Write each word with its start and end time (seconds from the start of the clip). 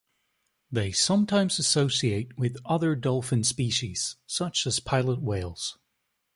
They 0.71 0.91
sometimes 0.91 1.59
associate 1.59 2.35
with 2.35 2.57
other 2.65 2.95
dolphin 2.95 3.43
species, 3.43 4.15
such 4.25 4.65
as 4.65 4.79
pilot 4.79 5.21
whales. 5.21 5.77